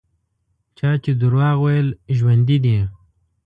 [0.77, 2.77] چا چې دروغ ویل ژوندي دي.